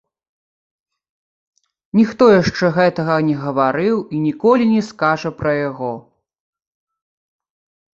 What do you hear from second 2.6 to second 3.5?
гэтага не